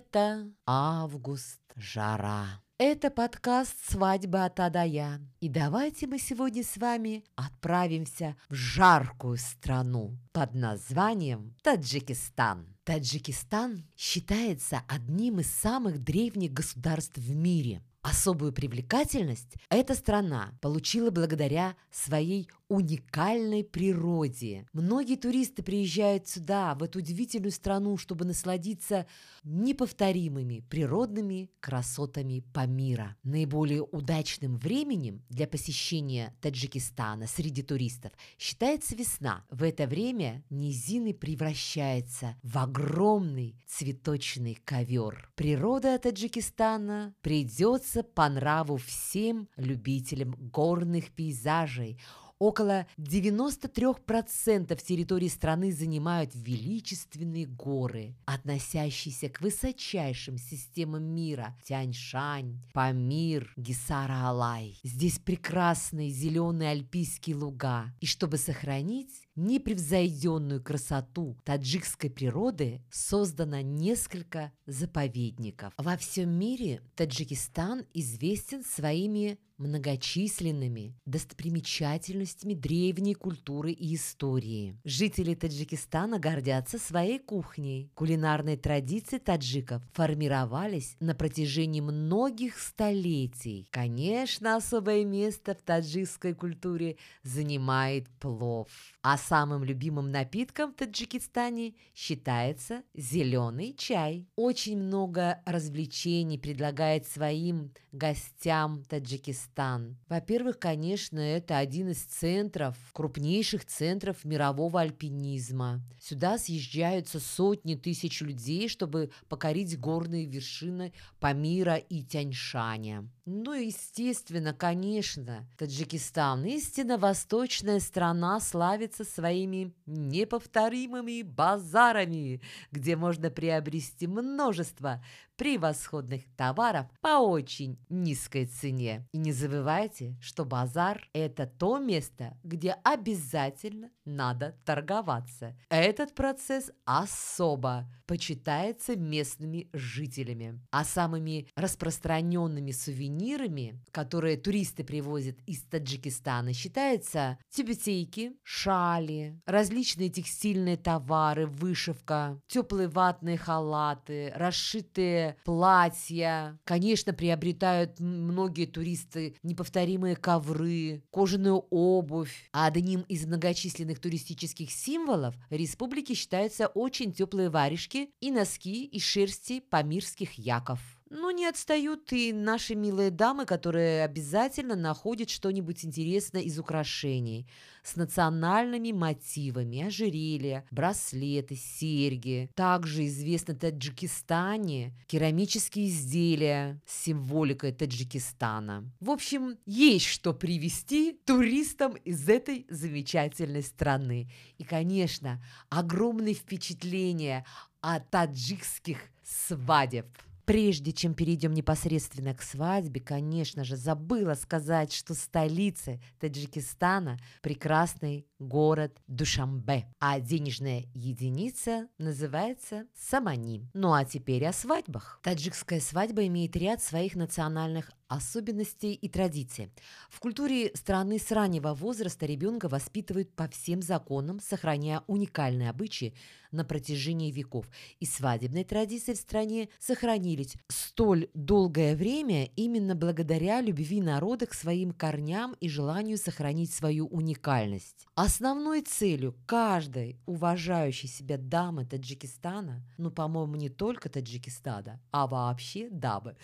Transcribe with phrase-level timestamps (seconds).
[0.00, 2.62] Лето, август, жара.
[2.78, 5.20] Это подкаст «Свадьба от А до Я».
[5.40, 12.74] И давайте мы сегодня с вами отправимся в жаркую страну под названием Таджикистан.
[12.84, 17.82] Таджикистан считается одним из самых древних государств в мире.
[18.00, 24.64] Особую привлекательность эта страна получила благодаря своей уникальной природе.
[24.72, 29.06] Многие туристы приезжают сюда, в эту удивительную страну, чтобы насладиться
[29.42, 33.16] неповторимыми природными красотами Памира.
[33.24, 39.44] Наиболее удачным временем для посещения Таджикистана среди туристов считается весна.
[39.50, 45.32] В это время низины превращаются в огромный цветочный ковер.
[45.34, 51.98] Природа Таджикистана придется по нраву всем любителям горных пейзажей,
[52.40, 64.80] Около 93% территории страны занимают величественные горы, относящиеся к высочайшим системам мира– Тяньшань, Памир, Гисара-Алай.
[64.82, 67.92] Здесь прекрасные зеленые альпийские луга.
[68.00, 75.72] И чтобы сохранить непревзойденную красоту таджикской природы, создано несколько заповедников.
[75.76, 84.76] Во всем мире Таджикистан известен своими многочисленными достопримечательностями древней культуры и истории.
[84.84, 87.90] Жители Таджикистана гордятся своей кухней.
[87.94, 93.68] Кулинарные традиции таджиков формировались на протяжении многих столетий.
[93.70, 98.68] Конечно, особое место в таджикской культуре занимает плов.
[99.02, 104.26] А самым любимым напитком в Таджикистане считается зеленый чай.
[104.34, 109.96] Очень много развлечений предлагает своим гостям Таджикистана Казахстан.
[110.08, 115.82] Во-первых, конечно, это один из центров, крупнейших центров мирового альпинизма.
[116.00, 123.08] Сюда съезжаются сотни тысяч людей, чтобы покорить горные вершины Памира и Тяньшаня.
[123.26, 132.40] Ну, естественно, конечно, Таджикистан, истинно восточная страна, славится своими неповторимыми базарами,
[132.70, 135.02] где можно приобрести множество
[135.40, 139.08] превосходных товаров по очень низкой цене.
[139.12, 145.56] И не забывайте, что базар– это то место, где обязательно надо торговаться.
[145.70, 150.60] Этот процесс особо почитается местными жителями.
[150.72, 161.46] А самыми распространенными сувенирами, которые туристы привозят из Таджикистана, считаются тюбетейки, шали, различные текстильные товары,
[161.46, 166.58] вышивка, теплые ватные халаты, расшитые платья.
[166.64, 172.48] Конечно, приобретают многие туристы неповторимые ковры, кожаную обувь.
[172.52, 179.60] А одним из многочисленных туристических символов республики считаются очень теплые варежки и носки из шерсти
[179.60, 180.99] памирских яков.
[181.12, 187.48] Ну, не отстают и наши милые дамы, которые обязательно находят что-нибудь интересное из украшений
[187.82, 192.48] с национальными мотивами, ожерелья, браслеты, серьги.
[192.54, 198.88] Также известны Таджикистане керамические изделия с символикой Таджикистана.
[199.00, 204.30] В общем, есть что привести туристам из этой замечательной страны.
[204.58, 207.44] И, конечно, огромные впечатления
[207.80, 210.06] от таджикских свадеб.
[210.50, 219.00] Прежде чем перейдем непосредственно к свадьбе, конечно же, забыла сказать, что столица Таджикистана– прекрасный город
[219.06, 223.70] Душамбе, а денежная единица называется самани.
[223.74, 225.20] Ну а теперь о свадьбах.
[225.22, 229.70] Таджикская свадьба имеет ряд своих национальных особенностей и традиций.
[230.10, 236.14] В культуре страны с раннего возраста ребенка воспитывают по всем законам, сохраняя уникальные обычаи
[236.50, 237.66] на протяжении веков.
[238.00, 244.92] И свадебные традиции в стране сохранились столь долгое время именно благодаря любви народа к своим
[244.92, 248.06] корням и желанию сохранить свою уникальность.
[248.16, 256.36] Основной целью каждой уважающей себя дамы Таджикистана, ну, по-моему, не только Таджикистана, а вообще дамы,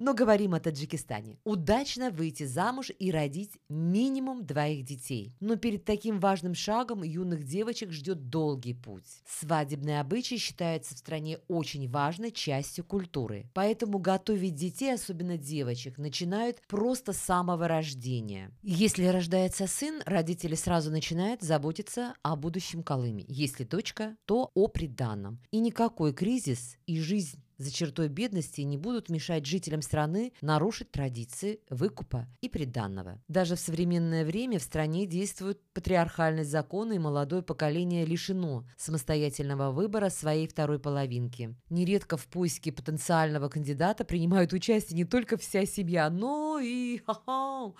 [0.00, 1.38] но говорим о Таджикистане.
[1.44, 5.36] Удачно выйти замуж и родить минимум двоих детей.
[5.40, 9.04] Но перед таким важным шагом юных девочек ждет долгий путь.
[9.28, 13.48] Свадебные обычаи считаются в стране очень важной частью культуры.
[13.52, 18.50] Поэтому готовить детей, особенно девочек, начинают просто с самого рождения.
[18.62, 23.26] Если рождается сын, родители сразу начинают заботиться о будущем Колыме.
[23.28, 25.42] Если дочка, то о приданном.
[25.50, 31.60] И никакой кризис и жизнь за чертой бедности не будут мешать жителям страны нарушить традиции
[31.68, 33.22] выкупа и приданного.
[33.28, 40.08] Даже в современное время в стране действуют патриархальные законы, и молодое поколение лишено самостоятельного выбора
[40.08, 41.54] своей второй половинки.
[41.68, 47.74] Нередко в поиске потенциального кандидата принимают участие не только вся семья, но и ха-ха,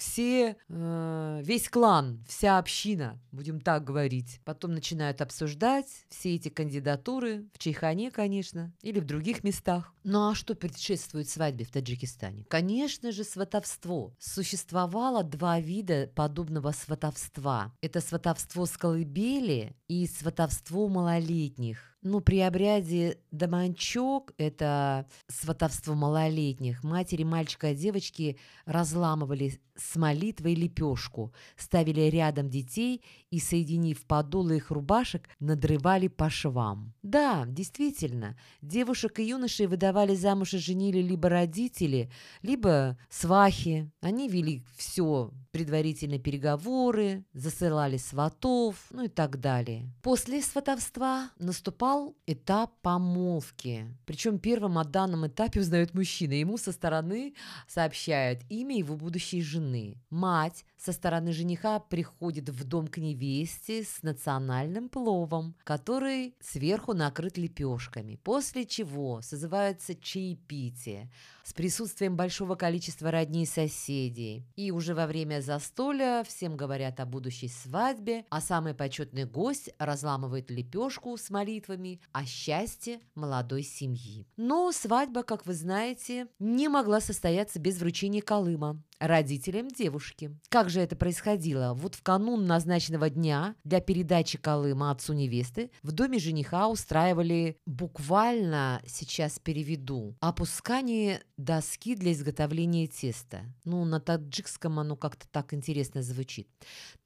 [0.00, 4.40] все, э, весь клан, вся община, будем так говорить.
[4.44, 9.92] Потом начинают обсуждать все эти кандидатуры, в Чайхане, конечно, или в других местах.
[10.02, 12.46] Ну а что предшествует свадьбе в Таджикистане?
[12.48, 14.14] Конечно же, сватовство.
[14.18, 17.72] Существовало два вида подобного сватовства.
[17.82, 21.89] Это сватовство с колыбели и сватовство малолетних.
[22.02, 31.34] Ну, при обряде доманчок, это сватовство малолетних, матери мальчика и девочки разламывали с молитвой лепешку,
[31.56, 36.94] ставили рядом детей и, соединив подолы их рубашек, надрывали по швам.
[37.02, 42.10] Да, действительно, девушек и юношей выдавали замуж и женили либо родители,
[42.40, 43.90] либо свахи.
[44.00, 49.90] Они вели все предварительные переговоры, засылали сватов, ну и так далее.
[50.02, 53.86] После сватовства наступал этап помолвки.
[54.06, 56.34] Причем первым о данном этапе узнает мужчина.
[56.34, 57.34] Ему со стороны
[57.66, 59.96] сообщают имя его будущей жены.
[60.10, 67.36] Мать со стороны жениха приходит в дом к невесте с национальным пловом, который сверху накрыт
[67.36, 71.10] лепешками, после чего созывается чаепитие
[71.44, 74.46] с присутствием большого количества родней и соседей.
[74.56, 80.50] И уже во время застолья всем говорят о будущей свадьбе, а самый почетный гость разламывает
[80.50, 84.26] лепешку с молитвами о счастье молодой семьи.
[84.36, 90.36] Но свадьба, как вы знаете, не могла состояться без вручения Колыма родителям девушки.
[90.48, 91.74] Как же это происходило?
[91.74, 98.82] Вот в канун назначенного дня для передачи Колыма отцу невесты в доме жениха устраивали буквально,
[98.86, 103.40] сейчас переведу, опускание доски для изготовления теста.
[103.64, 106.48] Ну, на таджикском оно как-то так интересно звучит.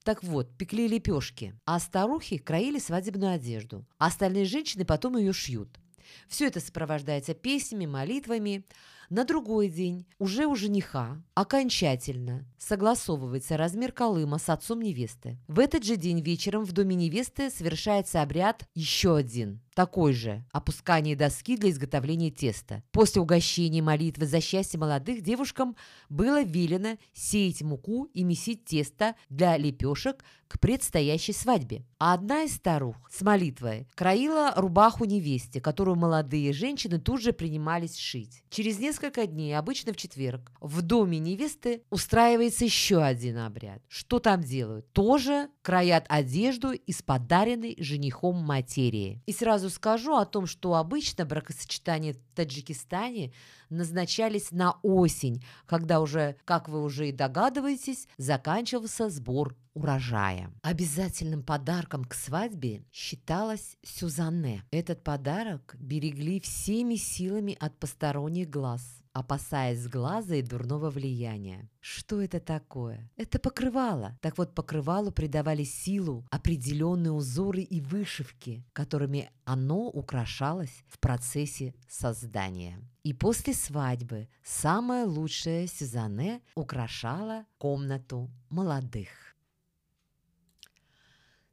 [0.03, 3.85] Так вот, пекли лепешки, а старухи краили свадебную одежду.
[3.97, 5.79] Остальные женщины потом ее шьют.
[6.27, 8.65] Все это сопровождается песнями, молитвами.
[9.09, 15.37] На другой день уже у жениха окончательно согласовывается размер колыма с отцом невесты.
[15.47, 21.15] В этот же день вечером в доме невесты совершается обряд еще один такой же– опускание
[21.15, 22.81] доски для изготовления теста.
[22.91, 25.75] После угощения молитвы за счастье молодых девушкам
[26.09, 31.85] было велено сеять муку и месить тесто для лепешек к предстоящей свадьбе.
[31.99, 37.97] А одна из старух с молитвой краила рубаху невесте, которую молодые женщины тут же принимались
[37.97, 38.43] шить.
[38.49, 43.81] Через несколько дней, обычно в четверг, в доме невесты устраивается еще один обряд.
[43.87, 44.91] Что там делают?
[44.93, 49.23] Тоже краят одежду из подаренной женихом материи.
[49.25, 53.33] И сразу скажу о том, что обычно бракосочетания в Таджикистане
[53.71, 60.51] назначались на осень, когда уже, как вы уже и догадываетесь, заканчивался сбор урожая.
[60.61, 64.63] Обязательным подарком к свадьбе считалась сюзанне.
[64.69, 71.69] Этот подарок берегли всеми силами от посторонних глаз опасаясь глаза и дурного влияния.
[71.79, 73.09] Что это такое?
[73.15, 74.17] Это покрывало.
[74.21, 82.77] Так вот, покрывалу придавали силу определенные узоры и вышивки, которыми оно украшалось в процессе создания.
[83.03, 89.07] И после свадьбы самая лучшая Сюзанне украшала комнату молодых.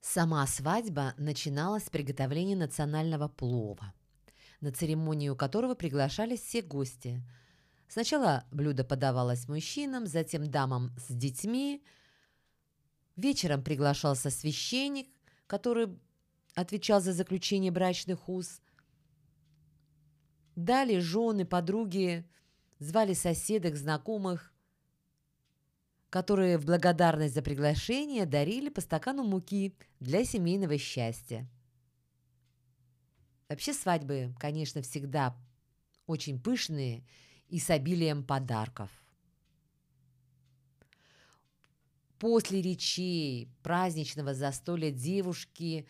[0.01, 3.95] Сама свадьба начиналась с приготовления национального плова,
[4.61, 7.23] на церемонию которого приглашались все гости–
[7.93, 11.85] Сначала блюдо подавалось мужчинам, затем дамам с детьми.
[13.17, 15.09] Вечером приглашался священник,
[15.47, 15.89] который
[16.55, 18.63] отвечал за заключение брачных уз.
[20.57, 22.27] Далее жены, подруги
[22.79, 24.55] звали соседок, знакомых,
[26.09, 31.47] которые в благодарность за приглашение дарили по стакану муки для семейного счастья.
[33.51, 35.37] Вообще свадьбы, конечно, всегда
[36.07, 37.07] очень пышные–
[37.53, 38.91] и с обилием подарков.
[42.19, 45.87] После речей праздничного застолья девушки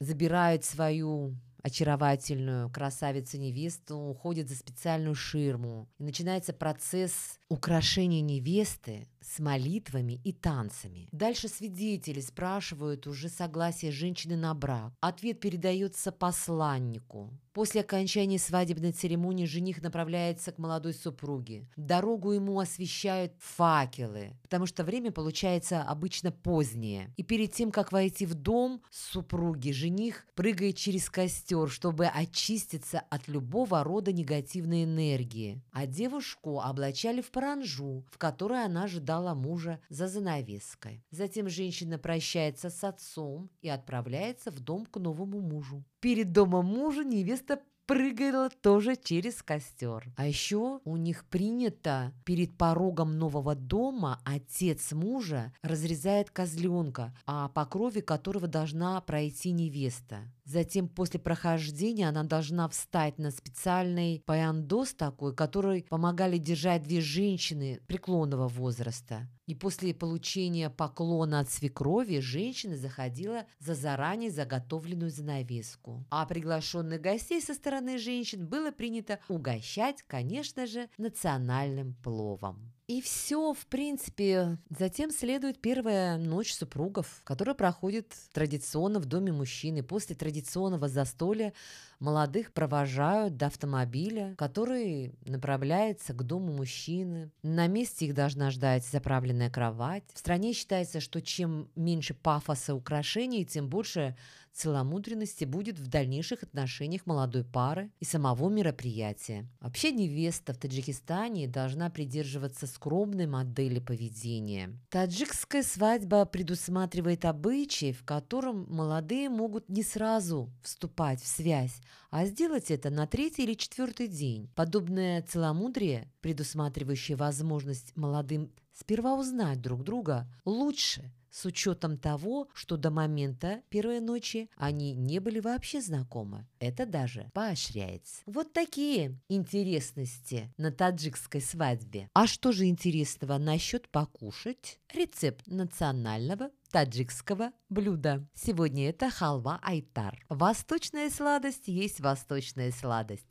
[0.00, 5.88] забирают свою очаровательную красавицу-невесту, уходит за специальную ширму.
[5.98, 11.08] И начинается процесс украшения невесты с молитвами и танцами.
[11.12, 14.92] Дальше свидетели спрашивают уже согласие женщины на брак.
[15.00, 21.68] Ответ передается посланнику После окончания свадебной церемонии жених направляется к молодой супруге.
[21.76, 27.14] Дорогу ему освещают факелы, потому что время получается обычно позднее.
[27.16, 33.28] И перед тем, как войти в дом супруги, жених прыгает через костер, чтобы очиститься от
[33.28, 35.62] любого рода негативной энергии.
[35.70, 41.04] А девушку облачали в паранжу, в которой она ожидала мужа за занавеской.
[41.12, 45.84] Затем женщина прощается с отцом и отправляется в дом к новому мужу.
[46.00, 47.02] Перед домом мужа
[47.44, 50.10] невеста прыгала тоже через костер.
[50.16, 57.66] А еще у них принято перед порогом нового дома отец мужа разрезает козленка, а по
[57.66, 60.32] крови которого должна пройти невеста.
[60.44, 67.80] Затем после прохождения она должна встать на специальный паяндос такой, который помогали держать две женщины
[67.86, 69.28] преклонного возраста.
[69.46, 76.04] И после получения поклона от свекрови женщина заходила за заранее заготовленную занавеску.
[76.10, 82.72] А приглашенных гостей со стороны женщин было принято угощать, конечно же, национальным пловом.
[82.86, 84.58] И все, в принципе.
[84.68, 89.82] Затем следует первая ночь супругов, которая проходит традиционно в доме мужчины.
[89.82, 91.54] После традиционного застолья
[91.98, 97.30] молодых провожают до автомобиля, который направляется к дому мужчины.
[97.42, 100.04] На месте их должна ждать заправленная кровать.
[100.12, 104.14] В стране считается, что чем меньше пафоса украшений, тем больше
[104.54, 109.46] целомудренности будет в дальнейших отношениях молодой пары и самого мероприятия.
[109.60, 114.78] Вообще невеста в Таджикистане должна придерживаться скромной модели поведения.
[114.90, 121.80] Таджикская свадьба предусматривает обычаи, в котором молодые могут не сразу вступать в связь,
[122.10, 124.48] а сделать это на третий или четвертый день.
[124.54, 132.92] Подобное целомудрие, предусматривающее возможность молодым сперва узнать друг друга лучше– с учетом того, что до
[132.92, 136.46] момента первой ночи они не были вообще знакомы.
[136.60, 138.22] Это даже поощряется.
[138.26, 142.08] Вот такие интересности на таджикской свадьбе.
[142.14, 144.78] А что же интересного насчет покушать?
[144.94, 148.24] Рецепт национального таджикского блюда.
[148.34, 150.24] Сегодня это халва айтар.
[150.28, 153.26] Восточная сладость есть восточная сладость.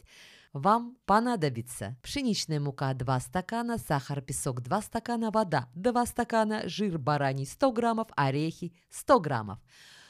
[0.54, 7.48] Вам понадобится пшеничная мука 2 стакана, сахар, песок 2 стакана, вода 2 стакана, жир бараний
[7.48, 9.60] 100 граммов, орехи 100 граммов.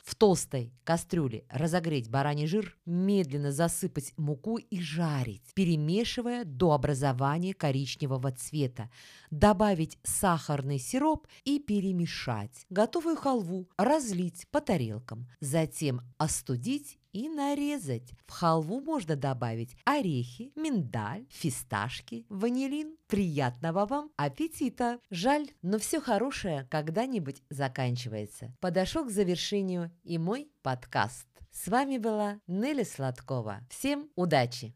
[0.04, 8.34] В толстой кастрюле разогреть бараний жир, медленно засыпать муку и жарить, перемешивая до образования коричневого
[8.34, 8.90] цвета.
[9.34, 12.68] Добавить сахарный сироп и перемешать.
[12.70, 15.28] Готовую халву разлить по тарелкам.
[15.40, 18.12] Затем остудить и нарезать.
[18.28, 22.96] В халву можно добавить орехи, миндаль, фисташки, ванилин.
[23.08, 25.00] Приятного вам аппетита!
[25.10, 28.56] Жаль, но все хорошее когда-нибудь заканчивается.
[28.60, 31.26] Подошел к завершению и мой подкаст.
[31.52, 33.62] С вами была Нелли Сладкова.
[33.72, 34.72] Всем удачи!